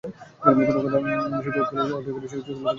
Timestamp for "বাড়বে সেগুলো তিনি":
1.73-2.31